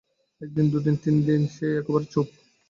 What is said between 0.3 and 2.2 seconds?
একদিন দুদিন তিনদিন যায়, সে একেবারে